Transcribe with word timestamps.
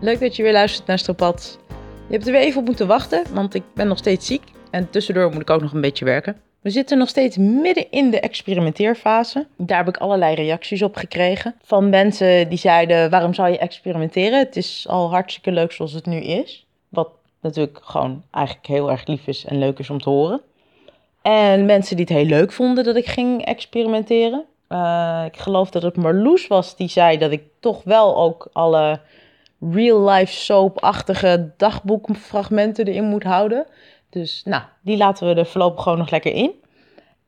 Leuk 0.00 0.20
dat 0.20 0.36
je 0.36 0.42
weer 0.42 0.52
luistert 0.52 0.86
naar 0.86 0.98
Stropat. 0.98 1.58
Je 2.06 2.12
hebt 2.12 2.26
er 2.26 2.32
weer 2.32 2.40
even 2.40 2.60
op 2.60 2.66
moeten 2.66 2.86
wachten, 2.86 3.24
want 3.32 3.54
ik 3.54 3.62
ben 3.74 3.88
nog 3.88 3.98
steeds 3.98 4.26
ziek. 4.26 4.42
En 4.70 4.90
tussendoor 4.90 5.32
moet 5.32 5.40
ik 5.40 5.50
ook 5.50 5.60
nog 5.60 5.72
een 5.72 5.80
beetje 5.80 6.04
werken. 6.04 6.36
We 6.60 6.70
zitten 6.70 6.98
nog 6.98 7.08
steeds 7.08 7.36
midden 7.36 7.90
in 7.90 8.10
de 8.10 8.20
experimenteerfase. 8.20 9.46
Daar 9.56 9.78
heb 9.78 9.88
ik 9.88 9.96
allerlei 9.96 10.34
reacties 10.34 10.82
op 10.82 10.96
gekregen. 10.96 11.54
Van 11.62 11.88
mensen 11.88 12.48
die 12.48 12.58
zeiden, 12.58 13.10
waarom 13.10 13.34
zou 13.34 13.50
je 13.50 13.58
experimenteren? 13.58 14.38
Het 14.38 14.56
is 14.56 14.86
al 14.88 15.10
hartstikke 15.10 15.52
leuk 15.52 15.72
zoals 15.72 15.92
het 15.92 16.06
nu 16.06 16.16
is. 16.16 16.66
Wat 16.88 17.08
natuurlijk 17.40 17.78
gewoon 17.82 18.22
eigenlijk 18.30 18.66
heel 18.66 18.90
erg 18.90 19.06
lief 19.06 19.26
is 19.26 19.44
en 19.44 19.58
leuk 19.58 19.78
is 19.78 19.90
om 19.90 20.00
te 20.00 20.10
horen. 20.10 20.40
En 21.22 21.64
mensen 21.64 21.96
die 21.96 22.04
het 22.08 22.14
heel 22.14 22.24
leuk 22.24 22.52
vonden 22.52 22.84
dat 22.84 22.96
ik 22.96 23.06
ging 23.06 23.44
experimenteren. 23.44 24.44
Uh, 24.68 25.22
ik 25.26 25.36
geloof 25.36 25.70
dat 25.70 25.82
het 25.82 25.96
Marloes 25.96 26.46
was 26.46 26.76
die 26.76 26.88
zei 26.88 27.18
dat 27.18 27.30
ik 27.30 27.42
toch 27.60 27.82
wel 27.84 28.16
ook 28.16 28.48
alle 28.52 29.00
real-life 29.60 30.32
soap-achtige 30.32 31.52
dagboekfragmenten 31.56 32.86
erin 32.86 33.04
moet 33.04 33.22
houden. 33.22 33.66
Dus 34.10 34.42
nou, 34.44 34.62
die 34.82 34.96
laten 34.96 35.28
we 35.28 35.34
er 35.34 35.46
voorlopig 35.46 35.82
gewoon 35.82 35.98
nog 35.98 36.10
lekker 36.10 36.32
in. 36.32 36.52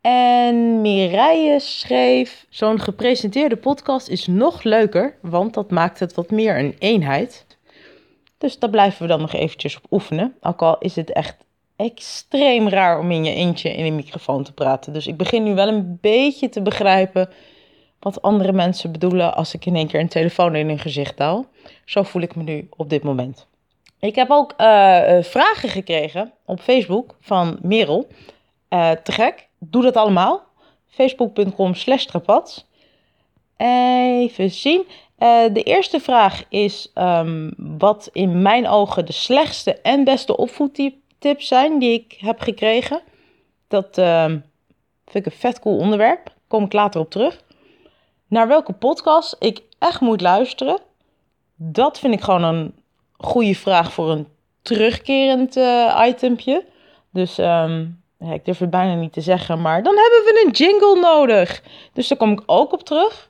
En 0.01 0.80
Mireille 0.80 1.61
schreef: 1.61 2.47
Zo'n 2.48 2.80
gepresenteerde 2.80 3.56
podcast 3.56 4.09
is 4.09 4.27
nog 4.27 4.62
leuker, 4.62 5.16
want 5.23 5.55
dat 5.55 5.70
maakt 5.70 6.01
het 6.01 6.15
wat 6.15 6.30
meer 6.30 6.59
een 6.59 6.77
eenheid. 6.79 7.47
Dus 8.39 8.59
daar 8.59 8.70
blijven 8.70 9.03
we 9.03 9.09
dan 9.09 9.20
nog 9.20 9.33
eventjes 9.33 9.77
op 9.77 9.84
oefenen. 9.91 10.34
Ook 10.41 10.62
al 10.62 10.78
is 10.78 10.97
het 10.97 11.12
echt 11.12 11.37
extreem 11.77 12.69
raar 12.69 12.98
om 12.98 13.11
in 13.11 13.25
je 13.25 13.34
eentje 13.34 13.75
in 13.75 13.84
een 13.84 13.95
microfoon 13.95 14.45
te 14.45 14.53
praten. 14.53 14.92
Dus 14.92 15.06
ik 15.06 15.17
begin 15.17 15.42
nu 15.42 15.55
wel 15.55 15.69
een 15.69 15.98
beetje 16.01 16.48
te 16.48 16.62
begrijpen 16.62 17.28
wat 18.01 18.23
andere 18.23 18.53
mensen 18.53 18.93
bedoelen 18.93 19.34
als 19.34 19.55
ik 19.55 19.67
in 19.67 19.77
één 19.77 19.87
keer 19.87 20.01
een 20.01 20.09
telefoon 20.09 20.55
in 20.55 20.69
hun 20.69 20.79
gezicht 20.79 21.19
hou. 21.19 21.45
Zo 21.84 22.03
voel 22.03 22.23
ik 22.23 22.34
me 22.34 22.42
nu 22.42 22.69
op 22.77 22.91
dit 22.91 23.03
moment. 23.03 23.47
Ik 23.98 24.15
heb 24.15 24.31
ook 24.31 24.53
uh, 24.53 25.23
vragen 25.23 25.69
gekregen 25.69 26.33
op 26.45 26.61
Facebook 26.61 27.17
van 27.20 27.59
Merel. 27.62 28.09
Uh, 28.70 28.91
te 28.91 29.12
gek. 29.12 29.48
Doe 29.59 29.83
dat 29.83 29.97
allemaal. 29.97 30.42
Facebook.com 30.87 31.75
slash 31.75 32.07
Even 33.57 34.51
zien. 34.51 34.87
De 35.53 35.62
eerste 35.62 36.01
vraag 36.01 36.45
is 36.48 36.91
um, 36.95 37.53
wat 37.57 38.09
in 38.12 38.42
mijn 38.42 38.69
ogen 38.69 39.07
de 39.07 39.12
slechtste 39.12 39.81
en 39.81 40.05
beste 40.05 40.37
opvoedtips 40.37 41.47
zijn 41.47 41.79
die 41.79 41.92
ik 41.92 42.17
heb 42.20 42.41
gekregen. 42.41 43.01
Dat 43.69 43.98
uh, 43.98 44.25
vind 45.05 45.27
ik 45.27 45.27
een 45.27 45.39
vet 45.39 45.61
cool 45.61 45.77
onderwerp. 45.77 46.33
Kom 46.48 46.64
ik 46.64 46.73
later 46.73 47.01
op 47.01 47.11
terug. 47.11 47.42
Naar 48.31 48.48
welke 48.48 48.73
podcast 48.73 49.36
ik 49.39 49.62
echt 49.78 50.00
moet 50.00 50.20
luisteren. 50.20 50.78
Dat 51.56 51.98
vind 51.98 52.14
ik 52.14 52.20
gewoon 52.20 52.42
een 52.42 52.75
goede 53.17 53.55
vraag 53.55 53.92
voor 53.92 54.11
een 54.11 54.27
terugkerend 54.62 55.56
uh, 55.56 56.05
itempje. 56.06 56.64
Dus 57.12 57.36
ja, 57.36 58.33
ik 58.33 58.45
durf 58.45 58.58
het 58.58 58.70
bijna 58.70 58.95
niet 58.95 59.12
te 59.12 59.20
zeggen, 59.20 59.61
maar 59.61 59.83
dan 59.83 59.95
hebben 59.97 60.25
we 60.25 60.45
een 60.47 60.53
jingle 60.53 61.01
nodig. 61.01 61.62
Dus 61.92 62.08
daar 62.08 62.19
kom 62.19 62.33
ik 62.33 62.42
ook 62.47 62.73
op 62.73 62.83
terug. 62.83 63.28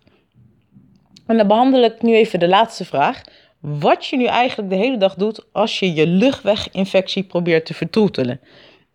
En 1.27 1.37
dan 1.37 1.47
behandel 1.47 1.83
ik 1.83 2.03
nu 2.03 2.15
even 2.15 2.39
de 2.39 2.49
laatste 2.49 2.85
vraag. 2.85 3.23
Wat 3.61 4.07
je 4.07 4.17
nu 4.17 4.25
eigenlijk 4.25 4.71
de 4.71 4.77
hele 4.77 4.97
dag 4.97 5.15
doet 5.15 5.47
als 5.53 5.79
je 5.79 5.95
je 5.95 6.07
luchtweginfectie 6.07 7.23
probeert 7.23 7.67
te 7.67 7.75
vertroetelen. 7.75 8.41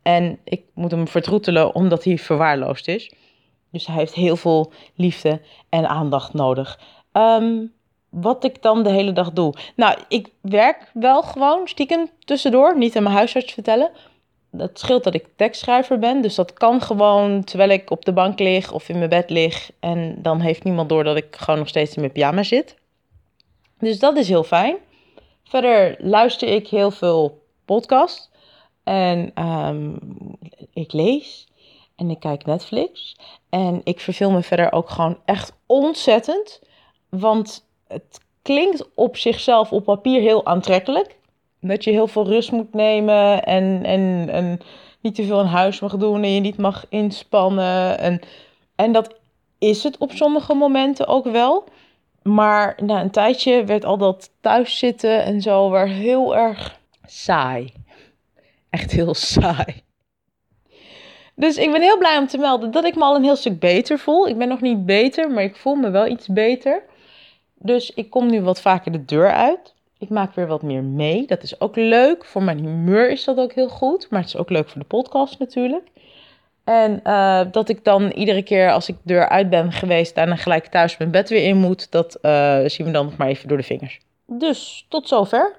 En 0.02 0.40
ik 0.44 0.62
moet 0.74 0.92
hem 0.92 1.08
vertroetelen 1.08 1.76
omdat 1.76 2.04
hij 2.04 2.18
verwaarloosd 2.18 2.88
is. 2.88 3.12
Dus 3.76 3.88
hij 3.88 3.96
heeft 3.96 4.14
heel 4.14 4.36
veel 4.36 4.72
liefde 4.96 5.42
en 5.70 5.90
aandacht 5.90 6.34
nodig. 6.34 6.80
Um, 7.14 7.74
wat 8.10 8.44
ik 8.44 8.62
dan 8.62 8.84
de 8.84 8.90
hele 8.90 9.14
dag 9.14 9.32
doe. 9.32 9.54
Nou, 9.76 9.98
ik 10.08 10.30
werk 10.42 10.90
wel 10.94 11.22
gewoon 11.22 11.68
stiekem 11.68 12.10
tussendoor. 12.20 12.78
Niet 12.78 12.96
aan 12.96 13.04
mijn 13.04 13.16
huisarts 13.16 13.54
vertellen. 13.54 13.92
Dat 14.52 14.80
scheelt 14.80 15.04
dat 15.04 15.14
ik 15.14 15.28
tekstschrijver 15.36 16.00
ben. 16.00 16.22
Dus 16.22 16.36
dat 16.36 16.54
kan 16.54 16.82
gewoon 16.82 17.44
terwijl 17.44 17.70
ik 17.70 17.92
op 17.92 18.06
de 18.06 18.14
bank 18.14 18.40
lig 18.40 18.72
of 18.72 18.90
in 18.90 18.98
mijn 18.98 19.10
bed 19.10 19.30
lig. 19.30 19.72
En 19.80 20.16
dan 20.22 20.40
heeft 20.40 20.64
niemand 20.64 20.90
door 20.90 21.04
dat 21.04 21.18
ik 21.18 21.36
gewoon 21.36 21.60
nog 21.60 21.68
steeds 21.68 21.96
in 21.96 22.02
mijn 22.02 22.14
pyjama 22.14 22.44
zit. 22.44 22.76
Dus 23.80 24.00
dat 24.00 24.18
is 24.18 24.28
heel 24.28 24.44
fijn. 24.44 24.76
Verder 25.44 25.96
luister 26.00 26.48
ik 26.48 26.68
heel 26.68 26.92
veel 26.92 27.42
podcasts. 27.66 28.30
En 28.84 29.46
um, 29.46 29.98
ik 30.74 30.94
lees. 30.94 31.48
En 31.96 32.10
ik 32.10 32.20
kijk 32.20 32.46
Netflix. 32.46 33.18
En 33.50 33.82
ik 33.84 34.00
verveel 34.00 34.32
me 34.32 34.42
verder 34.42 34.72
ook 34.72 34.90
gewoon 34.90 35.18
echt 35.26 35.54
ontzettend. 35.66 36.62
Want 37.10 37.68
het 37.88 38.20
klinkt 38.42 38.94
op 38.96 39.18
zichzelf 39.18 39.72
op 39.72 39.84
papier 39.84 40.22
heel 40.22 40.46
aantrekkelijk. 40.46 41.18
Dat 41.62 41.84
je 41.84 41.92
heel 41.92 42.08
veel 42.08 42.26
rust 42.26 42.52
moet 42.52 42.74
nemen 42.74 43.44
en, 43.44 43.84
en, 43.84 44.30
en 44.30 44.60
niet 45.02 45.16
te 45.16 45.24
veel 45.24 45.40
in 45.40 45.46
huis 45.46 45.80
mag 45.80 45.98
doen 45.98 46.24
en 46.24 46.34
je 46.34 46.40
niet 46.40 46.58
mag 46.58 46.86
inspannen. 46.90 48.00
En, 48.00 48.20
en 48.76 48.92
dat 48.92 49.16
is 49.60 49.84
het 49.84 49.98
op 49.98 50.12
sommige 50.12 50.54
momenten 50.54 51.08
ook 51.08 51.26
wel. 51.26 51.64
Maar 52.22 52.78
na 52.84 53.02
een 53.02 53.12
tijdje 53.12 53.64
werd 53.64 53.86
al 53.86 53.98
dat 53.98 54.32
thuiszitten 54.42 55.24
en 55.24 55.42
zo 55.42 55.72
weer 55.72 55.88
heel 55.88 56.36
erg 56.36 56.80
saai. 57.06 57.74
Echt 58.70 58.92
heel 58.92 59.14
saai. 59.14 59.85
Dus 61.36 61.58
ik 61.58 61.72
ben 61.72 61.82
heel 61.82 61.98
blij 61.98 62.18
om 62.18 62.28
te 62.28 62.38
melden 62.38 62.72
dat 62.72 62.86
ik 62.86 62.96
me 62.96 63.04
al 63.04 63.16
een 63.16 63.24
heel 63.24 63.36
stuk 63.36 63.60
beter 63.60 64.00
voel. 64.00 64.28
Ik 64.28 64.38
ben 64.38 64.48
nog 64.48 64.62
niet 64.62 64.86
beter, 64.86 65.32
maar 65.32 65.44
ik 65.44 65.56
voel 65.56 65.76
me 65.76 65.90
wel 65.90 66.08
iets 66.08 66.28
beter. 66.28 66.84
Dus 67.54 67.92
ik 67.94 68.10
kom 68.10 68.30
nu 68.30 68.42
wat 68.42 68.62
vaker 68.62 68.92
de 68.92 69.06
deur 69.06 69.32
uit. 69.32 69.74
Ik 70.00 70.10
maak 70.10 70.36
weer 70.36 70.48
wat 70.48 70.62
meer 70.62 70.84
mee. 70.84 71.28
Dat 71.28 71.44
is 71.44 71.62
ook 71.62 71.76
leuk. 71.76 72.26
Voor 72.26 72.44
mijn 72.44 72.60
humeur 72.60 73.10
is 73.10 73.24
dat 73.24 73.38
ook 73.38 73.54
heel 73.54 73.70
goed. 73.70 74.08
Maar 74.10 74.20
het 74.20 74.30
is 74.30 74.38
ook 74.38 74.50
leuk 74.50 74.70
voor 74.70 74.82
de 74.82 74.88
podcast 74.88 75.40
natuurlijk. 75.40 75.88
En 76.64 77.00
uh, 77.04 77.42
dat 77.52 77.70
ik 77.70 77.84
dan 77.84 78.12
iedere 78.12 78.44
keer 78.44 78.72
als 78.72 78.90
ik 78.90 78.96
de 78.96 79.14
deur 79.14 79.30
uit 79.30 79.50
ben 79.50 79.72
geweest, 79.72 80.16
daarna 80.16 80.36
gelijk 80.36 80.68
thuis 80.68 80.98
mijn 80.98 81.12
bed 81.12 81.30
weer 81.30 81.44
in 81.44 81.58
moet, 81.58 81.92
dat 81.92 82.18
uh, 82.22 82.60
zien 82.66 82.86
we 82.86 82.92
dan 82.92 83.06
nog 83.06 83.18
maar 83.18 83.28
even 83.28 83.48
door 83.48 83.58
de 83.58 83.64
vingers. 83.64 84.00
Dus 84.26 84.86
tot 84.90 85.08
zover. 85.08 85.56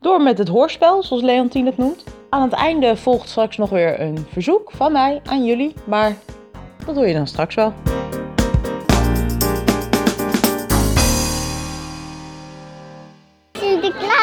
Door 0.00 0.22
met 0.22 0.38
het 0.38 0.48
hoorspel, 0.48 1.02
zoals 1.02 1.22
Leontien 1.22 1.66
het 1.66 1.76
noemt. 1.76 2.04
Aan 2.28 2.42
het 2.42 2.52
einde 2.52 2.96
volgt 2.96 3.28
straks 3.28 3.56
nog 3.56 3.70
weer 3.70 4.00
een 4.00 4.26
verzoek 4.32 4.70
van 4.74 4.92
mij 4.92 5.20
aan 5.24 5.44
jullie. 5.44 5.74
Maar 5.84 6.16
dat 6.86 6.94
hoor 6.94 7.06
je 7.06 7.14
dan 7.14 7.26
straks 7.26 7.54
wel. 7.54 7.74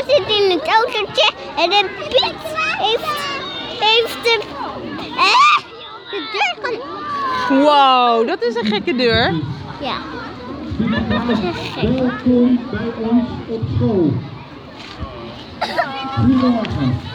zit 0.07 0.27
in 0.27 0.51
het 0.51 0.67
autootje 0.67 1.31
en 1.57 1.69
de 1.69 1.89
Piet 2.09 2.35
heeft, 2.77 3.17
heeft 3.79 4.23
de, 4.23 4.41
eh, 5.15 5.57
de 6.11 6.29
deur 6.31 6.55
van... 6.61 7.57
Wow, 7.57 8.27
dat 8.27 8.43
is 8.43 8.55
een 8.55 8.65
gekke 8.65 8.95
deur. 8.95 9.33
Ja, 9.79 9.97
dat 11.09 11.37
is 11.37 11.43
een 11.43 11.53
gekke. 11.53 12.03
Welkom 12.03 12.59
bij 12.71 13.09
ons 13.09 13.27
op 13.47 13.61
school. 13.75 14.13
Goedemorgen. 16.15 17.12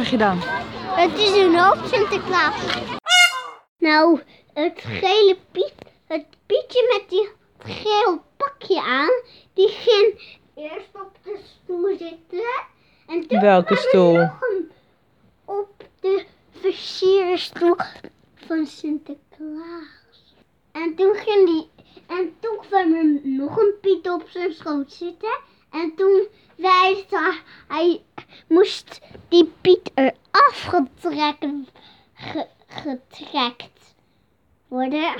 Zeg 0.00 0.10
je 0.10 0.18
dan? 0.18 0.38
Het 0.40 1.18
is 1.18 1.36
een 1.36 1.58
hoop 1.58 1.78
Sinterklaas. 1.84 2.76
Nou, 3.78 4.20
het 4.52 4.80
gele 4.84 5.36
Piet, 5.52 5.74
het 6.06 6.24
Pietje 6.46 6.98
met 6.98 7.10
die 7.10 7.28
geel 7.58 8.22
pakje 8.36 8.82
aan, 8.82 9.10
die 9.54 9.68
ging 9.68 10.38
eerst 10.54 10.88
op 10.92 11.10
de 11.22 11.38
stoel 11.44 11.96
zitten. 11.98 12.50
En 13.06 13.26
toen 13.26 13.40
Welke 13.40 13.76
stoel? 13.76 14.16
Nog 14.16 14.40
een, 14.40 14.70
op 15.44 15.84
de 16.00 16.24
versierstoel 16.50 17.76
van 18.34 18.66
Sinterklaas. 18.66 20.34
En 20.72 20.94
toen 20.94 21.14
ging 21.14 21.46
die. 21.46 21.70
En 22.06 22.34
toen 22.40 22.58
kwam 22.68 22.94
er 22.94 23.20
nog 23.22 23.56
een 23.56 23.74
Piet 23.80 24.10
op 24.10 24.24
zijn 24.28 24.52
schoot 24.52 24.92
zitten. 24.92 25.38
En 25.70 25.92
toen 25.96 26.26
ze, 26.60 27.38
hij 27.68 28.02
moest 28.48 29.00
die 29.28 29.52
Piet 29.60 29.90
er 29.94 30.14
afgetrekt 30.30 31.46
ge, 32.14 32.46
getrekt 32.66 33.94
worden. 34.68 35.14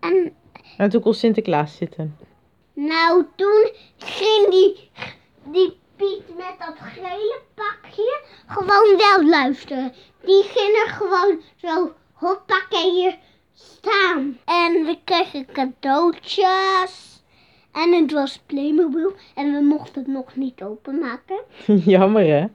En, 0.00 0.34
en 0.76 0.90
toen 0.90 1.00
kon 1.00 1.14
Sinterklaas 1.14 1.76
zitten. 1.76 2.16
Nou, 2.72 3.24
toen 3.36 3.72
ging 3.98 4.50
die, 4.50 4.90
die 5.44 5.78
Piet 5.96 6.36
met 6.36 6.54
dat 6.58 6.74
gele 6.78 7.40
pakje 7.54 8.22
gewoon 8.46 8.96
wel 8.96 9.24
luisteren. 9.24 9.92
Die 10.24 10.42
ging 10.42 10.76
er 10.86 10.88
gewoon 10.88 11.42
zo 11.56 11.92
hoppakee 12.12 13.18
staan. 13.54 14.38
En 14.44 14.84
we 14.84 14.98
kregen 15.04 15.46
cadeautjes. 15.52 17.09
En 17.72 17.92
het 17.92 18.12
was 18.12 18.40
Playmobil. 18.46 19.12
En 19.34 19.52
we 19.52 19.60
mochten 19.60 20.02
het 20.02 20.12
nog 20.12 20.36
niet 20.36 20.62
openmaken. 20.62 21.40
Jammer 21.94 22.26
hè? 22.26 22.46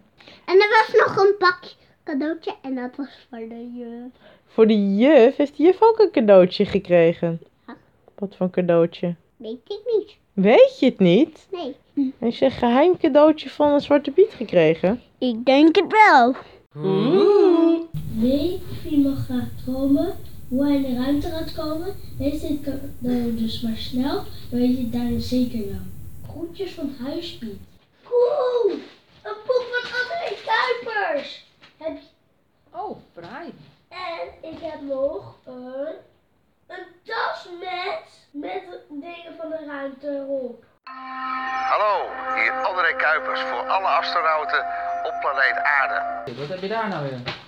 En 0.45 0.61
er 0.61 0.69
was 0.69 1.05
nog 1.05 1.17
een 1.25 1.35
pakje 1.37 1.75
cadeautje. 2.03 2.53
En 2.61 2.75
dat 2.75 2.95
was 2.95 3.27
voor 3.29 3.47
de 3.49 3.71
juf. 3.75 4.11
Voor 4.47 4.67
de 4.67 4.95
juf? 4.95 5.35
Heeft 5.35 5.57
de 5.57 5.63
juf 5.63 5.81
ook 5.81 5.99
een 5.99 6.11
cadeautje 6.11 6.65
gekregen? 6.65 7.41
Ja. 7.67 7.75
Wat 8.15 8.35
voor 8.35 8.45
een 8.45 8.51
cadeautje? 8.51 9.15
Weet 9.37 9.61
ik 9.67 9.81
niet. 9.97 10.17
Weet 10.33 10.79
je 10.79 10.85
het 10.85 10.99
niet? 10.99 11.47
Nee. 11.51 11.75
Heb 12.17 12.31
je 12.31 12.45
een 12.45 12.51
geheim 12.51 12.97
cadeautje 12.97 13.49
van 13.49 13.71
een 13.71 13.81
Zwarte 13.81 14.11
Piet 14.11 14.33
gekregen? 14.33 15.01
Ik 15.17 15.45
denk 15.45 15.75
het 15.75 15.91
wel. 15.91 16.35
Weet 18.19 18.59
wie 18.83 18.99
mag 18.99 19.25
graag 19.25 19.47
dromen 19.65 20.15
hoe 20.49 20.65
hij 20.65 20.75
in 20.75 20.81
de 20.81 21.03
ruimte 21.03 21.29
gaat 21.29 21.53
komen? 21.53 21.95
Lees 22.19 22.41
dit 22.41 22.61
cadeau 22.61 23.35
dus 23.35 23.61
maar 23.61 23.77
snel, 23.77 24.23
dan 24.49 24.59
weet 24.59 24.77
je 24.77 24.97
het 24.97 25.23
zeker 25.23 25.65
wel. 25.65 25.85
Groetjes 26.29 26.71
van 26.71 26.95
Huispiet. 27.03 27.59
Cool! 28.03 28.71
Een 29.21 29.37
boek 29.45 29.65
van 29.71 29.91
André 29.99 30.35
Kuipers! 30.45 31.45
Heb 31.77 31.97
je... 31.97 32.07
Oh, 32.71 32.97
fraai. 33.13 33.53
En 33.89 34.49
ik 34.49 34.57
heb 34.61 34.81
nog 34.81 35.35
een, 35.45 35.95
een 36.67 36.85
tas 37.03 37.47
met, 37.59 38.03
met 38.31 38.63
dingen 38.89 39.35
van 39.37 39.49
de 39.49 39.65
ruimte 39.67 40.07
erop. 40.07 40.63
Hallo, 41.69 42.09
hier 42.35 42.51
André 42.51 42.95
Kuipers 42.95 43.41
voor 43.41 43.67
alle 43.67 43.87
astronauten 43.87 44.65
op 45.03 45.13
planeet 45.19 45.57
Aarde. 45.57 46.33
Wat 46.33 46.47
heb 46.47 46.61
je 46.61 46.67
daar 46.67 46.87
nou 46.87 47.03
weer? 47.03 47.44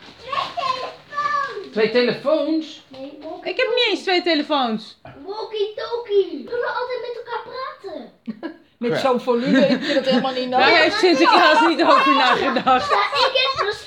Twee 1.78 1.92
telefoons? 1.92 2.84
Nee, 2.88 3.18
walkie, 3.22 3.52
Ik 3.52 3.58
heb 3.58 3.68
niet 3.68 3.88
eens 3.90 4.04
twee 4.04 4.22
telefoons. 4.22 4.98
walkie-talkie. 5.26 6.44
We 6.44 6.50
kunnen 6.50 6.68
altijd 6.68 7.00
met 7.02 7.24
elkaar 7.26 7.42
praten. 7.44 8.12
Met 8.78 9.00
zo'n 9.00 9.20
volume, 9.22 9.60
ik 9.68 9.82
vind 9.84 9.96
het 9.96 10.06
helemaal 10.06 10.34
niet 10.34 10.52
Daar 10.52 10.60
nodig. 10.60 10.78
heeft 10.82 10.98
Sinterklaas 11.00 11.68
niet 11.68 11.84
over 11.84 12.16
nagedacht. 12.16 12.90
Ja, 12.90 13.28
ik 13.28 13.32
heb 13.34 13.66
dus... 13.68 13.86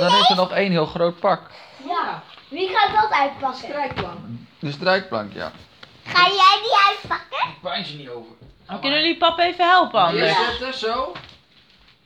Dan 0.00 0.14
is 0.20 0.30
er 0.30 0.36
nog 0.36 0.52
één 0.52 0.70
heel 0.70 0.86
groot 0.86 1.18
pak. 1.20 1.40
Ja. 1.88 2.22
Wie 2.48 2.68
gaat 2.68 3.02
dat 3.02 3.10
uitpakken? 3.18 3.58
Strijkplank. 3.58 4.18
De 4.60 4.70
strijkplank, 4.72 5.32
ja. 5.32 5.52
Ga 6.04 6.26
jij 6.26 6.58
die 6.62 6.76
uitpakken? 6.88 7.54
Pijns 7.62 7.90
je 7.90 7.96
niet 7.96 8.08
over. 8.08 8.32
Kunnen 8.80 8.98
jullie 9.00 9.16
pap 9.18 9.38
even 9.38 9.68
helpen 9.68 10.00
anders? 10.00 10.36
Neerzetten, 10.36 10.74
zo. 10.74 11.12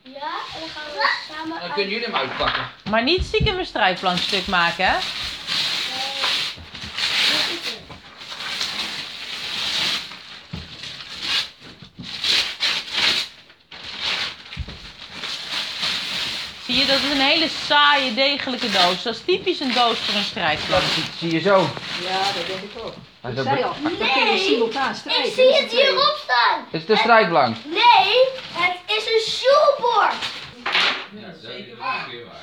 Ja, 0.03 0.11
en 0.53 0.59
dan 0.59 0.69
gaan 0.69 0.91
we 0.93 1.09
samen 1.33 1.59
Dan 1.59 1.73
kunnen 1.73 1.91
jullie 1.91 2.05
hem 2.05 2.15
uitpakken. 2.15 2.69
Maar 2.89 3.03
niet 3.03 3.25
stiekem 3.25 3.57
een 3.59 3.65
strijkplankstuk 3.65 4.47
maken, 4.47 4.85
hè? 4.85 4.97
Zie 16.65 16.75
je, 16.77 16.85
dat 16.85 16.95
is 16.95 17.11
een 17.11 17.19
hele 17.21 17.47
saaie, 17.65 18.13
degelijke 18.13 18.69
doos. 18.69 19.03
Dat 19.03 19.15
is 19.15 19.21
typisch 19.25 19.59
een 19.59 19.73
doos 19.73 19.97
voor 19.97 20.15
een 20.15 20.23
strijkplank. 20.23 20.83
Zie, 20.83 21.03
zie 21.17 21.31
je 21.31 21.39
zo. 21.39 21.69
Ja, 22.01 22.19
dat 22.35 22.47
denk 22.47 22.61
ik 22.61 22.83
ook. 22.83 22.93
Ik 23.29 23.35
dat 23.35 23.45
zei 23.45 23.63
al, 23.63 23.75
dan 23.81 23.97
kun 23.97 24.33
je 24.33 24.37
simultaan 24.37 24.95
strijken. 24.95 25.25
Ik 25.25 25.33
zie 25.33 25.53
het 25.55 25.71
hierop 25.71 26.17
staan. 26.23 26.65
Is 26.71 26.79
het 26.79 26.87
de 26.87 26.97
strijkplank? 26.97 27.57
Nee, 27.65 28.41
het 29.23 29.33
is 29.33 29.41
een 29.41 29.47
shoebord. 29.47 30.21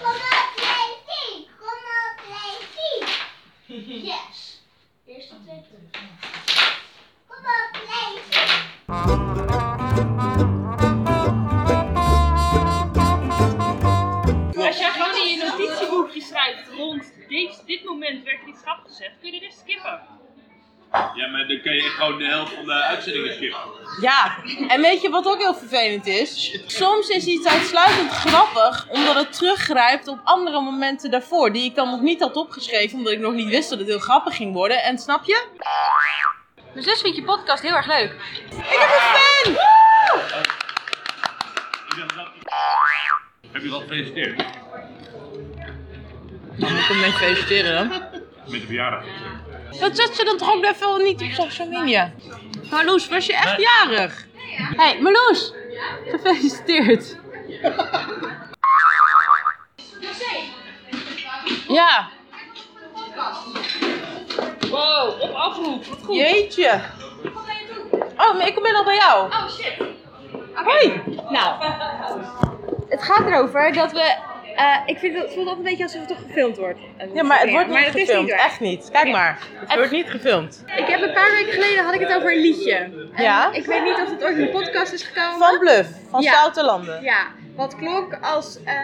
Kom 0.02 0.14
op, 0.14 0.52
Levi. 0.56 1.48
Kom 1.58 1.80
op, 2.00 2.18
Levi. 2.28 3.12
Yes. 4.10 4.60
Eerste 5.06 5.34
twee 5.44 5.62
punten. 5.70 6.18
Kom 7.26 7.36
op, 7.36 7.72
Levi. 7.74 8.40
Als 14.66 14.78
jij 14.78 14.90
gewoon 14.90 15.16
in 15.16 15.28
je 15.28 15.36
notitieboekje 15.36 16.20
schrijft 16.20 16.68
rond 16.68 17.12
dit, 17.28 17.62
dit 17.66 17.84
moment 17.84 18.24
werd 18.24 18.46
iets 18.46 18.60
grap 18.60 18.80
gezegd, 18.86 19.12
kun 19.20 19.32
je 19.32 19.40
dit 19.40 19.54
skippen. 19.62 20.19
Ja, 20.92 21.26
maar 21.26 21.46
dan 21.46 21.60
kun 21.60 21.72
je 21.72 21.80
gewoon 21.80 22.18
de 22.18 22.24
helft 22.24 22.52
van 22.52 22.64
de 22.64 22.72
uitzendingen 22.72 23.34
skippen. 23.34 23.60
Ja, 24.00 24.36
en 24.68 24.80
weet 24.80 25.02
je 25.02 25.08
wat 25.08 25.26
ook 25.26 25.38
heel 25.38 25.54
vervelend 25.54 26.06
is? 26.06 26.60
Soms 26.66 27.08
is 27.08 27.24
iets 27.24 27.46
uitsluitend 27.46 28.10
grappig 28.10 28.86
omdat 28.88 29.14
het 29.14 29.32
teruggrijpt 29.32 30.08
op 30.08 30.18
andere 30.24 30.60
momenten 30.60 31.10
daarvoor. 31.10 31.52
Die 31.52 31.64
ik 31.64 31.74
dan 31.74 31.90
nog 31.90 32.00
niet 32.00 32.20
had 32.20 32.36
opgeschreven 32.36 32.98
omdat 32.98 33.12
ik 33.12 33.18
nog 33.18 33.32
niet 33.32 33.48
wist 33.48 33.70
dat 33.70 33.78
het 33.78 33.88
heel 33.88 33.98
grappig 33.98 34.36
ging 34.36 34.52
worden. 34.52 34.82
En 34.82 34.98
snap 34.98 35.24
je? 35.24 35.46
Mijn 36.72 36.84
zus 36.84 37.00
vindt 37.00 37.16
je 37.16 37.24
podcast 37.24 37.62
heel 37.62 37.74
erg 37.74 37.86
leuk. 37.86 38.14
Heb 43.52 43.62
je 43.62 43.70
al 43.70 43.80
gefeliciteerd? 43.80 44.36
Dan 46.56 46.72
moet 46.72 46.80
ik 46.80 46.86
hem 46.86 47.00
mee 47.00 47.12
feliciteren 47.12 47.74
dan. 47.74 47.88
Met 48.48 48.60
de 48.60 48.66
verjaardag. 48.66 49.04
Dat 49.78 49.96
zet 49.96 50.14
ze 50.16 50.24
dan 50.24 50.36
toch 50.36 50.52
ook 50.54 50.64
even 50.64 51.02
niet 51.02 51.22
op 51.22 51.30
social 51.30 51.68
media? 51.68 52.12
Marloes, 52.70 53.08
was 53.08 53.26
je 53.26 53.32
echt 53.32 53.60
jarig? 53.60 54.26
Hé, 54.52 54.74
hey, 54.76 55.00
Marloes! 55.00 55.52
Gefeliciteerd! 56.10 57.16
Ja, 61.68 62.08
Wow, 64.70 65.20
op 65.20 65.34
afroep. 65.34 65.84
Wat 65.84 65.98
goed. 66.04 66.16
jeetje. 66.16 66.80
Oh, 68.16 68.36
maar 68.36 68.46
ik 68.46 68.62
ben 68.62 68.74
al 68.74 68.84
bij 68.84 68.96
jou. 68.96 69.30
Oh 69.32 69.48
shit. 69.48 69.74
Hoi! 70.54 71.02
Nou, 71.28 71.64
het 72.88 73.02
gaat 73.02 73.26
erover 73.26 73.72
dat 73.72 73.92
we. 73.92 74.14
Eh, 74.60 74.76
ik 74.86 74.98
vind 74.98 75.14
het, 75.14 75.22
het 75.24 75.32
voelt 75.32 75.46
altijd 75.48 75.66
een 75.66 75.70
beetje 75.70 75.82
alsof 75.84 76.00
het 76.00 76.08
toch 76.08 76.22
gefilmd 76.26 76.56
wordt. 76.56 76.78
Ja, 77.14 77.22
maar 77.22 77.40
het 77.40 77.50
wordt 77.50 77.66
niet 77.66 77.74
Maar 77.76 77.84
dat 77.86 77.94
is 77.94 78.00
gefilmd. 78.00 78.30
waar. 78.30 78.38
Echt 78.38 78.60
niet. 78.60 78.88
Kijk 78.92 79.08
maar. 79.08 79.38
Het 79.54 79.74
wordt 79.74 79.90
niet 79.90 80.10
gefilmd. 80.10 80.64
Ik 80.76 80.86
heb 80.86 81.00
een 81.02 81.12
paar 81.12 81.30
weken 81.30 81.52
geleden 81.52 81.84
had 81.84 81.94
ik 81.94 82.00
het 82.00 82.16
over 82.16 82.32
een 82.32 82.40
liedje. 82.40 82.74
En 82.74 83.10
Ja? 83.16 83.52
Ik 83.52 83.64
weet 83.64 83.82
niet 83.82 83.94
of 84.02 84.10
het 84.10 84.24
ooit 84.24 84.36
in 84.36 84.44
de 84.44 84.50
podcast 84.50 84.92
is 84.92 85.02
gekomen. 85.02 85.38
Van 85.38 85.58
Bluff, 85.58 85.88
van 86.10 86.22
Ja. 86.22 86.32
Stoute 86.32 86.64
Landen. 86.64 87.02
Ja, 87.02 87.26
wat 87.56 87.76
klonk 87.76 88.18
als 88.20 88.58
eh, 88.64 88.74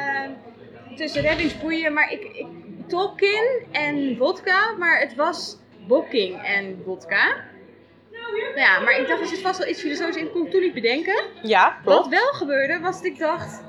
tussen 0.97 1.23
reddingsboeien, 1.23 1.93
maar 1.93 2.13
ik, 2.13 2.23
ik 2.25 2.47
Tolkien 2.89 3.47
en 3.73 4.17
vodka, 4.19 4.73
maar 4.79 5.01
het 5.01 5.15
was 5.15 5.57
bokking 5.87 6.43
en 6.43 6.83
vodka. 6.85 7.37
Ja, 8.55 8.81
maar 8.81 8.99
ik 9.01 9.09
dacht, 9.09 9.21
er 9.21 9.27
zit 9.27 9.41
vast 9.41 9.59
wel 9.59 9.69
iets 9.69 9.81
filosofisch 9.81 10.17
in, 10.17 10.31
kon 10.33 10.45
ik 10.47 10.51
toen 10.51 10.61
niet 10.61 10.75
bedenken. 10.75 11.23
Ja, 11.43 11.77
Wat 11.85 11.95
klopt. 11.95 12.09
wel 12.09 12.33
gebeurde, 12.33 12.79
was 12.81 12.97
dat 12.97 13.05
ik 13.05 13.19
dacht... 13.19 13.63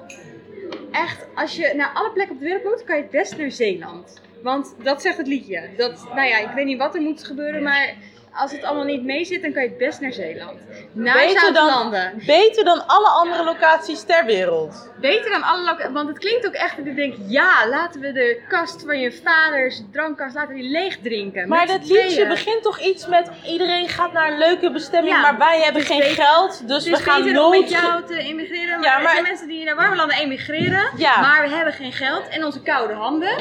Echt, 0.98 1.28
als 1.36 1.56
je 1.56 1.74
naar 1.76 1.92
alle 1.94 2.12
plekken 2.12 2.36
op 2.36 2.42
de 2.42 2.48
wereld 2.48 2.64
moet, 2.64 2.84
kan 2.84 2.96
je 2.96 3.02
het 3.02 3.12
best 3.12 3.38
naar 3.38 3.52
Zeeland. 3.52 4.22
Want 4.44 4.76
dat 4.84 5.02
zegt 5.02 5.18
het 5.18 5.28
liedje. 5.28 5.70
Dat, 5.78 6.08
nou 6.16 6.28
ja, 6.28 6.38
ik 6.38 6.50
weet 6.56 6.66
niet 6.66 6.78
wat 6.78 6.96
er 6.96 7.02
moet 7.02 7.24
gebeuren, 7.24 7.64
maar 7.64 7.96
als 8.38 8.52
het 8.52 8.64
allemaal 8.64 8.84
niet 8.86 9.04
mee 9.04 9.26
zit, 9.26 9.42
dan 9.42 9.54
kan 9.54 9.62
je 9.64 9.70
het 9.70 9.78
best 9.78 10.00
naar 10.02 10.14
Zeeland. 10.14 10.60
Naar 10.92 11.14
Beter 11.14 11.54
dan, 11.54 11.96
beter 12.26 12.64
dan 12.64 12.88
alle 12.88 13.08
andere 13.08 13.44
locaties 13.44 14.04
ter 14.04 14.26
wereld. 14.26 14.90
Beter 15.02 15.32
dan 15.32 15.42
alle 15.44 15.64
locaties, 15.64 15.94
want 15.94 16.08
het 16.10 16.20
klinkt 16.20 16.48
ook 16.48 16.54
echt 16.54 16.78
dat 16.78 16.86
ik 16.86 16.96
denk, 16.96 17.16
ja, 17.28 17.68
laten 17.70 18.02
we 18.02 18.12
de 18.12 18.42
kast 18.50 18.84
van 18.86 19.00
je 19.00 19.12
vaders 19.24 19.82
drankkast, 19.92 20.36
laten 20.36 20.56
we 20.56 20.62
die 20.62 20.70
leeg 20.72 20.98
drinken. 21.04 21.48
Maar 21.48 21.68
dat 21.68 21.80
liedje 21.88 22.06
tweeën. 22.08 22.28
begint 22.28 22.64
toch 22.64 22.80
iets 22.80 23.08
met 23.08 23.30
iedereen 23.46 23.88
gaat 23.90 24.14
naar 24.14 24.32
een 24.32 24.38
leuke 24.38 24.72
bestemming, 24.72 25.16
Ja, 25.16 25.22
maar 25.22 25.38
wij 25.38 25.62
hebben 25.62 25.82
is 25.82 25.88
geen 25.88 26.00
beter- 26.00 26.24
geld, 26.24 26.68
dus 26.68 26.86
Het 26.86 26.98
we 26.98 27.04
gaan 27.04 27.20
om 27.20 27.26
met 27.26 27.34
nooit... 27.34 27.70
jou 27.70 28.04
te 28.06 28.18
emigreren, 28.18 28.80
maar, 28.80 28.90
Ja, 28.90 28.98
er 28.98 29.04
maar- 29.04 29.12
zijn 29.12 29.24
mensen 29.24 29.48
die 29.48 29.64
naar 29.66 29.76
warme 29.76 29.96
landen 29.96 30.18
emigreren, 30.18 30.90
Ja. 30.98 31.20
maar 31.22 31.42
we 31.50 31.56
hebben 31.56 31.74
geen 31.74 31.92
geld 31.94 32.28
en 32.30 32.46
onze 32.46 32.62
koude 32.62 32.94
handen. 32.94 33.36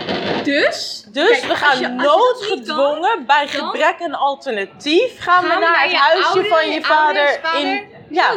Dus, 0.44 1.04
Dus 1.08 1.28
kijk, 1.30 1.44
we 1.44 1.54
gaan 1.54 1.78
je- 1.78 1.82
kan, 1.86 1.96
noodgedwongen, 1.96 3.26
bij 3.26 3.46
gebrek 3.48 3.94
aan 4.02 4.14
alternatief, 4.14 4.85
gaan, 5.18 5.42
we 5.42 5.48
naar 5.48 5.82
het 5.82 5.90
je 5.90 5.96
huisje 5.96 6.26
oude- 6.28 6.48
van 6.48 6.70
je 6.70 6.82
vader 6.82 7.40
in... 7.58 7.88
Ja, 8.10 8.34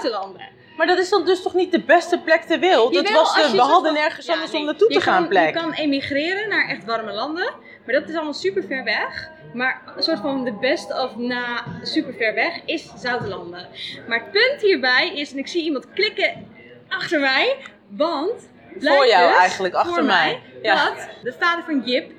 maar 0.77 0.87
dat 0.87 0.97
is 0.97 1.09
dan 1.09 1.25
dus 1.25 1.41
toch 1.41 1.53
niet 1.53 1.71
de 1.71 1.81
beste 1.81 2.19
plek 2.19 2.41
ter 2.41 2.59
wereld? 2.59 2.93
Jawel, 2.93 3.13
was 3.13 3.35
de, 3.35 3.51
we 3.51 3.57
hadden 3.61 3.83
van- 3.83 3.93
nergens 4.01 4.25
Ja, 4.25 4.33
anders 4.33 4.51
nee. 4.51 4.59
om 4.61 4.67
naartoe 4.67 4.87
te 4.89 5.01
gaan 5.01 5.19
kan- 5.19 5.27
plek. 5.27 5.45
Je 5.47 5.61
kan 5.61 5.73
emigreren 5.73 6.49
naar 6.49 6.69
echt 6.69 6.85
warme 6.85 7.11
landen, 7.11 7.53
maar 7.85 7.95
dat 7.95 8.09
is 8.09 8.15
allemaal 8.15 8.33
super 8.33 8.63
ver 8.63 8.83
weg. 8.83 9.29
Maar 9.53 9.81
een 9.95 10.03
soort 10.03 10.19
van 10.19 10.43
de 10.45 10.53
best 10.53 10.91
of 11.03 11.15
na 11.15 11.63
super 11.83 12.13
ver 12.13 12.33
weg 12.33 12.53
is 12.65 12.89
Zoutlanden. 12.95 13.67
Maar 14.07 14.19
het 14.19 14.31
punt 14.31 14.61
hierbij 14.61 15.11
is, 15.15 15.31
en 15.31 15.37
ik 15.37 15.47
zie 15.47 15.63
iemand 15.63 15.85
klikken 15.93 16.47
achter 16.87 17.19
mij, 17.19 17.55
want 17.87 18.49
Voor 18.79 19.07
jou 19.07 19.27
dus, 19.29 19.37
eigenlijk, 19.37 19.73
achter 19.73 19.93
voor 19.93 20.03
mij. 20.03 20.41
Ja. 20.61 20.85
dat 20.85 21.07
de 21.23 21.33
vader 21.39 21.63
van 21.63 21.81
Jip 21.85 22.11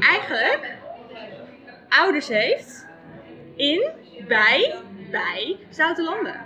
eigenlijk 0.00 0.74
ouders 1.88 2.28
heeft 2.28 2.85
in, 3.56 3.90
bij, 4.28 4.74
bij 5.10 5.56
Zoutlanden. 5.70 6.44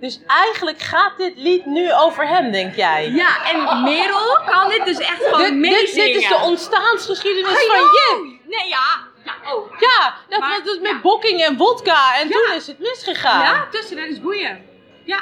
Dus 0.00 0.20
eigenlijk 0.26 0.78
gaat 0.80 1.16
dit 1.16 1.32
lied 1.36 1.66
nu 1.66 1.92
over 1.92 2.28
hem, 2.28 2.52
denk 2.52 2.74
jij? 2.74 3.10
Ja, 3.10 3.50
en 3.50 3.82
Merel 3.82 4.38
kan 4.46 4.68
dit 4.68 4.84
dus 4.84 4.98
echt 4.98 5.24
gewoon 5.24 5.38
Dit, 5.40 5.48
dit, 5.50 5.58
meezingen. 5.72 6.06
dit 6.12 6.16
is 6.22 6.28
de 6.28 6.34
ontstaansgeschiedenis 6.42 7.50
van. 7.66 7.80
Jip. 7.80 8.40
Nee, 8.46 8.68
ja. 8.68 9.12
Ja, 9.24 9.52
oh. 9.54 9.78
Ja, 9.78 10.14
dat 10.28 10.40
Maar- 10.40 10.48
was 10.50 10.62
dus 10.64 10.78
met 10.80 10.90
ja. 10.90 11.00
bokking 11.00 11.42
en 11.42 11.56
vodka 11.56 12.16
en 12.20 12.28
Ja. 12.28 12.34
toen 12.34 12.56
is 12.56 12.66
het 12.66 12.78
misgegaan. 12.78 13.40
Ja, 13.42 13.66
tussen 13.70 13.96
dat 13.96 14.06
is 14.06 14.20
boeien. 14.20 14.64
Ja, 15.04 15.20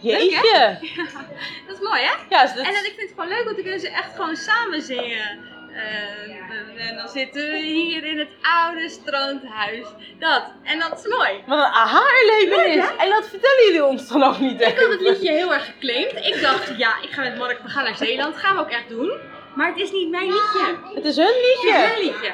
Jeetje. 0.00 0.78
dat 1.66 1.76
is 1.76 1.80
mooi 1.82 2.00
hè? 2.02 2.12
Ja, 2.28 2.42
dus 2.42 2.54
dat- 2.54 2.66
En 2.66 2.72
dan, 2.72 2.84
ik 2.84 2.92
vind 2.96 3.00
het 3.00 3.10
gewoon 3.14 3.28
leuk, 3.28 3.44
want 3.44 3.54
dan 3.54 3.62
kunnen 3.64 3.80
ze 3.80 3.88
echt 3.90 4.14
gewoon 4.16 4.36
samen 4.36 4.82
zingen. 4.82 5.46
En, 5.72 6.78
en 6.78 6.96
dan 6.96 7.08
zitten 7.08 7.42
we 7.50 7.56
hier 7.58 8.04
in 8.04 8.18
het 8.18 8.28
oude 8.62 8.88
strandhuis. 8.88 9.86
Dat. 10.18 10.42
En 10.62 10.78
dat 10.78 10.98
is 10.98 11.06
mooi. 11.16 11.42
Wat 11.46 11.58
een 11.58 11.64
aha-erlevenis. 11.64 12.84
En 12.98 13.10
dat 13.10 13.28
vertellen 13.28 13.64
jullie 13.66 13.84
ons 13.84 14.08
dan 14.08 14.22
ook 14.22 14.38
niet 14.38 14.60
Ik 14.60 14.78
had 14.78 14.90
het 14.90 15.00
liedje 15.00 15.30
heel 15.32 15.52
erg 15.54 15.64
geclaimd. 15.64 16.12
Ik 16.26 16.38
dacht, 16.42 16.78
ja, 16.78 17.02
ik 17.02 17.10
ga 17.10 17.22
met 17.22 17.38
Mark, 17.38 17.62
we 17.62 17.68
gaan 17.68 17.84
naar 17.84 17.96
Zeeland. 17.96 18.36
gaan 18.36 18.54
we 18.56 18.60
ook 18.60 18.70
echt 18.70 18.88
doen. 18.88 19.12
Maar 19.54 19.68
het 19.68 19.76
is 19.78 19.90
niet 19.90 20.10
mijn 20.10 20.26
liedje. 20.26 20.76
Het 20.94 21.04
is 21.04 21.16
hun 21.16 21.26
Het 21.26 21.36
is 21.36 21.62
liedje. 21.62 21.78
mijn 21.78 21.98
liedje. 22.00 22.32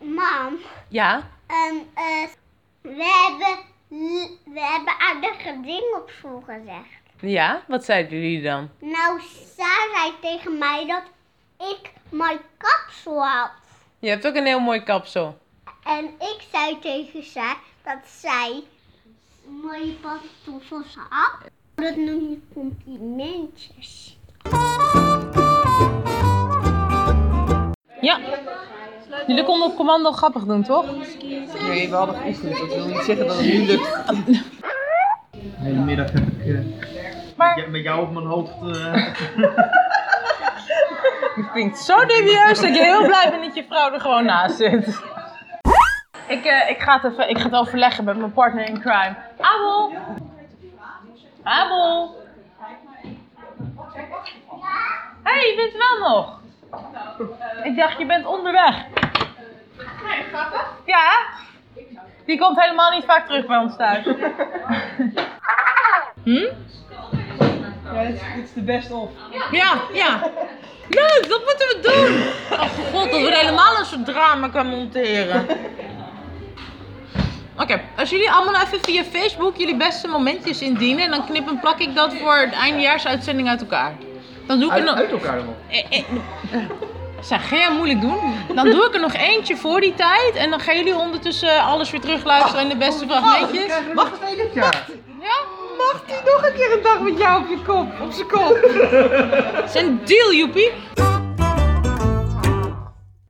Mam, 0.00 0.58
Ja? 0.88 1.28
ehm, 1.46 1.76
eh, 1.94 2.28
we, 2.80 3.04
hebben, 3.28 3.64
we 4.44 4.60
hebben 4.60 4.94
aardige 4.98 5.60
dingen 5.60 5.96
op 6.02 6.10
school 6.18 6.40
gezegd. 6.46 7.00
Ja? 7.20 7.64
Wat 7.68 7.84
zeiden 7.84 8.20
jullie 8.20 8.42
dan? 8.42 8.70
Nou, 8.78 9.20
Sarah 9.56 9.94
zei 9.94 10.12
tegen 10.20 10.58
mij 10.58 10.86
dat 10.86 11.02
ik 11.68 11.90
mijn 12.08 12.38
kapsel 12.56 13.26
had. 13.26 13.50
Je 13.98 14.08
hebt 14.08 14.26
ook 14.26 14.34
een 14.34 14.46
heel 14.46 14.60
mooi 14.60 14.82
kapsel. 14.82 15.38
En 15.84 16.04
ik 16.04 16.38
zei 16.52 16.78
tegen 16.78 17.24
zij 17.24 17.56
dat 17.82 17.98
zij 18.04 18.62
mooie 19.62 19.92
pantoffels 19.92 20.96
had. 21.08 21.50
Dat 21.74 21.96
noem 21.96 22.30
je 22.30 22.40
complimentjes. 22.54 24.16
Jullie 29.26 29.44
konden 29.44 29.68
op 29.68 29.76
commando 29.76 30.12
grappig 30.12 30.44
doen, 30.44 30.62
toch? 30.62 30.84
Nee, 31.62 31.90
we 31.90 31.94
hadden 31.96 32.14
geoefend. 32.16 32.58
Dat 32.58 32.74
wil 32.74 32.86
niet 32.86 33.02
zeggen 33.02 33.26
dat 33.26 33.36
het 33.36 33.46
nu 33.46 33.66
lukt. 33.66 33.90
De 35.32 35.68
hele 35.68 35.78
middag 35.80 36.12
heb 36.12 36.22
ik 36.22 36.46
eh, 36.46 36.58
Maar- 37.36 37.64
met 37.70 37.82
jou- 37.82 38.00
op 38.02 38.12
mijn 38.12 38.26
hoofd. 38.26 38.52
eh, 38.62 39.14
Je 41.36 41.48
klinkt 41.52 41.78
zo 41.78 41.98
dubieus 42.06 42.60
dat 42.60 42.74
je 42.76 42.82
heel 42.82 43.06
blij 43.06 43.30
bent 43.30 43.44
dat 43.44 43.54
je 43.54 43.64
vrouw 43.68 43.92
er 43.92 44.00
gewoon 44.00 44.24
naast 44.24 44.56
zit. 44.56 45.00
Ik, 46.26 46.44
eh, 46.44 46.70
ik, 46.70 46.80
ga 46.80 47.00
het 47.00 47.12
even, 47.12 47.28
ik 47.28 47.38
ga 47.38 47.44
het 47.44 47.54
overleggen 47.54 48.04
met 48.04 48.16
mijn 48.16 48.32
partner 48.32 48.66
in 48.68 48.80
crime. 48.80 49.14
Abel! 49.40 49.92
Abel! 51.42 52.16
Hé, 55.22 55.32
hey, 55.32 55.40
je 55.48 55.54
bent 55.56 55.72
er 55.72 55.78
wel 56.00 56.08
nog? 56.10 56.40
Ik 57.64 57.76
dacht, 57.76 57.98
je 57.98 58.06
bent 58.06 58.26
onderweg. 58.26 58.84
Ja? 60.84 61.10
Die 62.26 62.38
komt 62.38 62.60
helemaal 62.60 62.90
niet 62.90 63.04
vaak 63.04 63.26
terug 63.26 63.46
bij 63.46 63.56
ons 63.56 63.76
thuis. 63.76 64.06
Hm? 66.24 66.46
Ja, 67.94 68.04
dit 68.04 68.14
is, 68.14 68.20
dit 68.34 68.44
is 68.44 68.52
de 68.52 68.62
best 68.62 68.90
of. 68.90 69.10
Ja, 69.50 69.80
ja. 69.92 70.20
Leuk, 70.88 71.26
dat 71.28 71.42
moeten 71.44 71.66
we 71.68 71.78
doen. 71.82 72.58
Oh 72.58 72.68
god, 72.92 73.10
dat 73.10 73.20
we 73.20 73.36
helemaal 73.36 73.78
een 73.78 73.84
soort 73.84 74.04
drama 74.04 74.48
kan 74.48 74.66
monteren. 74.66 75.46
Oké, 77.58 77.80
als 77.96 78.10
jullie 78.10 78.30
allemaal 78.30 78.62
even 78.62 78.78
via 78.82 79.04
Facebook 79.04 79.56
jullie 79.56 79.76
beste 79.76 80.08
momentjes 80.08 80.62
indienen, 80.62 81.10
dan 81.10 81.26
knip 81.26 81.48
en 81.48 81.60
plak 81.60 81.78
ik 81.78 81.94
dat 81.94 82.14
voor 82.14 82.46
de 82.50 82.56
eindejaarsuitzending 82.56 83.48
uit 83.48 83.60
elkaar. 83.60 83.94
Dan 84.46 84.60
doe 84.60 84.68
ik 84.68 84.74
Uit, 84.74 84.84
nog... 84.84 84.94
uit 84.94 85.10
elkaar 85.10 85.36
dan 85.36 85.46
nog. 85.46 86.91
Zeg, 87.22 87.48
ga 87.48 87.56
jij 87.56 87.72
moeilijk 87.72 88.00
doen? 88.00 88.34
Dan 88.54 88.70
doe 88.70 88.86
ik 88.86 88.94
er 88.94 89.00
nog 89.00 89.14
eentje 89.14 89.56
voor 89.56 89.80
die 89.80 89.94
tijd 89.94 90.34
en 90.34 90.50
dan 90.50 90.60
gaan 90.60 90.76
jullie 90.76 90.96
ondertussen 90.96 91.62
alles 91.62 91.90
weer 91.90 92.00
terugluisteren 92.00 92.62
in 92.62 92.68
de 92.68 92.76
beste 92.76 93.06
fragmentjes. 93.06 93.72
Wacht 93.94 94.22
even 94.22 94.36
dit 94.36 94.54
jaar. 94.54 94.86
Ja, 95.20 95.36
mag 95.78 96.04
die 96.06 96.32
nog 96.32 96.46
een 96.46 96.54
keer 96.54 96.72
een 96.72 96.82
dag 96.82 97.00
met 97.00 97.18
jou 97.18 97.42
op 97.42 97.48
je 97.48 97.62
kop, 97.62 98.00
op 98.00 98.12
zijn 98.12 98.28
kop? 98.28 98.56
is 99.64 99.74
een 99.74 100.00
deal, 100.04 100.32
joepie. 100.32 100.70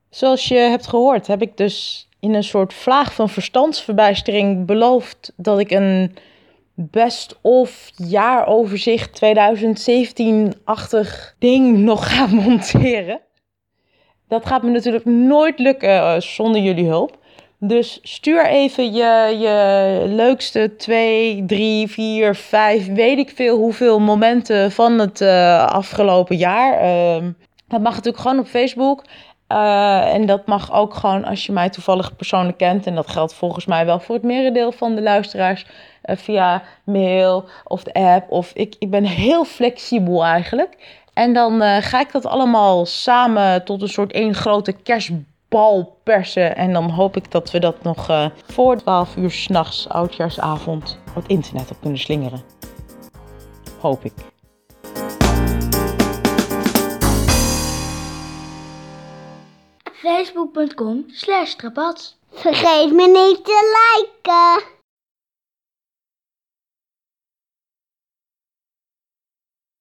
Zoals 0.09 0.47
je 0.47 0.57
hebt 0.57 0.87
gehoord, 0.87 1.27
heb 1.27 1.41
ik 1.41 1.57
dus 1.57 2.07
in 2.19 2.33
een 2.33 2.43
soort 2.43 2.73
vlaag 2.73 3.13
van 3.13 3.29
verstandsverbijstering 3.29 4.65
beloofd 4.65 5.31
dat 5.35 5.59
ik 5.59 5.71
een 5.71 6.15
best-of 6.75 7.89
jaaroverzicht 7.95 9.21
2017-achtig 9.25 11.35
ding 11.39 11.77
nog 11.77 12.15
ga 12.15 12.25
monteren. 12.43 13.21
Dat 14.33 14.45
gaat 14.45 14.63
me 14.63 14.69
natuurlijk 14.69 15.05
nooit 15.05 15.59
lukken 15.59 15.89
eh, 15.89 16.19
zonder 16.19 16.61
jullie 16.61 16.87
hulp. 16.87 17.17
Dus 17.59 17.99
stuur 18.01 18.45
even 18.45 18.93
je, 18.93 19.37
je 19.39 20.03
leukste 20.07 20.75
2, 20.77 21.43
3, 21.45 21.87
4, 21.87 22.35
5, 22.35 22.87
weet 22.87 23.17
ik 23.17 23.31
veel 23.35 23.57
hoeveel 23.57 23.99
momenten 23.99 24.71
van 24.71 24.99
het 24.99 25.21
eh, 25.21 25.65
afgelopen 25.65 26.35
jaar. 26.35 26.79
Ehm, 26.79 27.31
dat 27.67 27.81
mag 27.81 27.95
natuurlijk 27.95 28.23
gewoon 28.23 28.39
op 28.39 28.47
Facebook. 28.47 29.03
Eh, 29.47 30.13
en 30.13 30.25
dat 30.25 30.45
mag 30.45 30.73
ook 30.73 30.93
gewoon 30.93 31.25
als 31.25 31.45
je 31.45 31.51
mij 31.51 31.69
toevallig 31.69 32.15
persoonlijk 32.15 32.57
kent. 32.57 32.87
En 32.87 32.95
dat 32.95 33.09
geldt 33.09 33.33
volgens 33.33 33.65
mij 33.65 33.85
wel 33.85 33.99
voor 33.99 34.15
het 34.15 34.23
merendeel 34.23 34.71
van 34.71 34.95
de 34.95 35.01
luisteraars. 35.01 35.65
via 36.05 36.63
mail 36.85 37.45
of 37.63 37.83
de 37.83 37.93
app. 37.93 38.31
Of 38.31 38.51
ik, 38.53 38.75
ik 38.79 38.89
ben 38.89 39.03
heel 39.03 39.45
flexibel 39.45 40.23
eigenlijk. 40.25 41.01
En 41.13 41.33
dan 41.33 41.61
eh, 41.61 41.81
ga 41.81 41.99
ik 41.99 42.11
dat 42.11 42.25
allemaal 42.25 42.85
samen 42.85 43.65
tot 43.65 43.81
een 43.81 43.89
soort 43.89 44.11
één 44.11 44.33
grote 44.33 44.71
kerstbal 44.71 45.97
persen. 46.03 46.55
En 46.55 46.73
dan 46.73 46.89
hoop 46.89 47.15
ik 47.15 47.31
dat 47.31 47.51
we 47.51 47.59
dat 47.59 47.83
nog 47.83 48.09
eh, 48.09 48.25
voor 48.45 48.77
12 48.77 49.15
uur 49.15 49.31
s'nachts, 49.31 49.89
oudjaarsavond, 49.89 50.99
op 51.07 51.15
het 51.15 51.27
internet 51.27 51.71
op 51.71 51.77
kunnen 51.81 51.99
slingeren. 51.99 52.43
Hoop 53.79 54.05
ik. 54.05 54.13
Facebook.com 59.83 61.03
slash. 61.07 61.55
Vergeet 62.31 62.91
me 62.91 63.07
niet 63.07 63.45
te 63.45 63.95
liken. 63.95 64.82